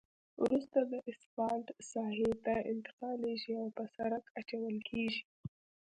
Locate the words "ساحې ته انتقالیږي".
1.91-3.53